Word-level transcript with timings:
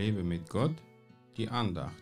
Lebe 0.00 0.24
mit 0.24 0.48
Gott, 0.48 0.74
die 1.36 1.46
Andacht. 1.50 1.92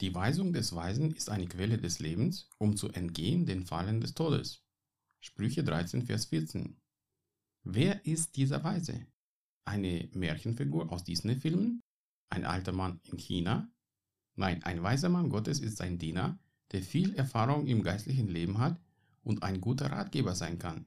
Die 0.00 0.14
Weisung 0.14 0.52
des 0.52 0.72
Weisen 0.72 1.10
ist 1.10 1.30
eine 1.30 1.48
Quelle 1.48 1.78
des 1.78 1.98
Lebens, 1.98 2.48
um 2.58 2.76
zu 2.76 2.90
entgehen 2.90 3.44
den 3.44 3.66
Fallen 3.66 4.00
des 4.00 4.14
Todes. 4.14 4.64
Sprüche 5.18 5.64
13, 5.64 6.02
Vers 6.02 6.26
14. 6.26 6.80
Wer 7.64 8.06
ist 8.06 8.36
dieser 8.36 8.62
Weise? 8.62 9.04
Eine 9.64 10.08
Märchenfigur 10.12 10.92
aus 10.92 11.02
Disney-Filmen? 11.02 11.82
Ein 12.30 12.44
alter 12.44 12.70
Mann 12.70 13.00
in 13.02 13.18
China? 13.18 13.68
Nein, 14.36 14.62
ein 14.62 14.80
weiser 14.84 15.08
Mann 15.08 15.28
Gottes 15.28 15.58
ist 15.58 15.80
ein 15.80 15.98
Diener, 15.98 16.38
der 16.72 16.82
viel 16.82 17.14
Erfahrung 17.14 17.66
im 17.66 17.82
geistlichen 17.82 18.28
Leben 18.28 18.58
hat 18.58 18.80
und 19.22 19.42
ein 19.42 19.60
guter 19.60 19.92
Ratgeber 19.92 20.34
sein 20.34 20.58
kann. 20.58 20.86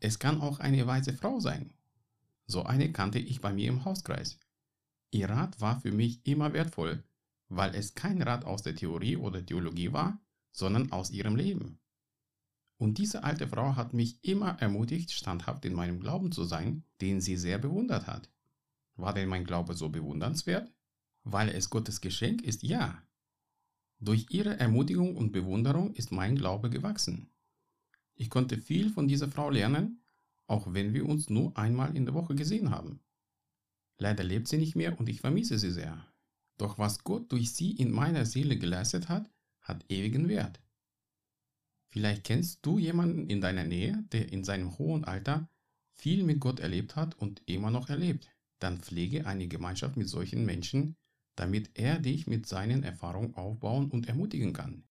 Es 0.00 0.18
kann 0.18 0.40
auch 0.40 0.58
eine 0.58 0.86
weise 0.86 1.12
Frau 1.12 1.38
sein. 1.38 1.72
So 2.46 2.64
eine 2.64 2.90
kannte 2.92 3.18
ich 3.18 3.40
bei 3.40 3.52
mir 3.52 3.68
im 3.68 3.84
Hauskreis. 3.84 4.38
Ihr 5.10 5.28
Rat 5.28 5.60
war 5.60 5.80
für 5.80 5.92
mich 5.92 6.26
immer 6.26 6.52
wertvoll, 6.52 7.04
weil 7.48 7.74
es 7.74 7.94
kein 7.94 8.20
Rat 8.22 8.44
aus 8.44 8.62
der 8.62 8.74
Theorie 8.74 9.16
oder 9.16 9.44
Theologie 9.44 9.92
war, 9.92 10.18
sondern 10.50 10.90
aus 10.90 11.10
ihrem 11.10 11.36
Leben. 11.36 11.78
Und 12.78 12.98
diese 12.98 13.22
alte 13.22 13.46
Frau 13.46 13.76
hat 13.76 13.94
mich 13.94 14.18
immer 14.24 14.60
ermutigt, 14.60 15.12
standhaft 15.12 15.64
in 15.64 15.74
meinem 15.74 16.00
Glauben 16.00 16.32
zu 16.32 16.42
sein, 16.42 16.82
den 17.00 17.20
sie 17.20 17.36
sehr 17.36 17.58
bewundert 17.58 18.06
hat. 18.06 18.28
War 18.96 19.14
denn 19.14 19.28
mein 19.28 19.44
Glaube 19.44 19.74
so 19.74 19.88
bewundernswert? 19.88 20.72
Weil 21.22 21.50
es 21.50 21.70
Gottes 21.70 22.00
Geschenk 22.00 22.42
ist, 22.42 22.64
ja. 22.64 23.00
Durch 24.04 24.26
ihre 24.30 24.58
Ermutigung 24.58 25.16
und 25.16 25.30
Bewunderung 25.30 25.94
ist 25.94 26.10
mein 26.10 26.34
Glaube 26.34 26.70
gewachsen. 26.70 27.30
Ich 28.16 28.30
konnte 28.30 28.58
viel 28.58 28.90
von 28.90 29.06
dieser 29.06 29.28
Frau 29.28 29.48
lernen, 29.48 30.02
auch 30.48 30.74
wenn 30.74 30.92
wir 30.92 31.08
uns 31.08 31.30
nur 31.30 31.56
einmal 31.56 31.96
in 31.96 32.04
der 32.04 32.12
Woche 32.12 32.34
gesehen 32.34 32.72
haben. 32.72 32.98
Leider 33.98 34.24
lebt 34.24 34.48
sie 34.48 34.58
nicht 34.58 34.74
mehr 34.74 34.98
und 34.98 35.08
ich 35.08 35.20
vermisse 35.20 35.56
sie 35.56 35.70
sehr. 35.70 36.04
Doch 36.58 36.80
was 36.80 37.04
Gott 37.04 37.30
durch 37.30 37.52
sie 37.52 37.70
in 37.70 37.92
meiner 37.92 38.26
Seele 38.26 38.58
geleistet 38.58 39.08
hat, 39.08 39.30
hat 39.60 39.84
ewigen 39.88 40.28
Wert. 40.28 40.60
Vielleicht 41.90 42.24
kennst 42.24 42.66
du 42.66 42.80
jemanden 42.80 43.30
in 43.30 43.40
deiner 43.40 43.64
Nähe, 43.64 44.02
der 44.10 44.32
in 44.32 44.42
seinem 44.42 44.78
hohen 44.78 45.04
Alter 45.04 45.48
viel 45.92 46.24
mit 46.24 46.40
Gott 46.40 46.58
erlebt 46.58 46.96
hat 46.96 47.16
und 47.16 47.40
immer 47.46 47.70
noch 47.70 47.88
erlebt. 47.88 48.28
Dann 48.58 48.80
pflege 48.80 49.28
eine 49.28 49.46
Gemeinschaft 49.46 49.96
mit 49.96 50.08
solchen 50.08 50.44
Menschen, 50.44 50.96
damit 51.36 51.70
er 51.74 51.98
dich 51.98 52.26
mit 52.26 52.46
seinen 52.46 52.82
Erfahrungen 52.82 53.34
aufbauen 53.34 53.90
und 53.90 54.08
ermutigen 54.08 54.52
kann. 54.52 54.84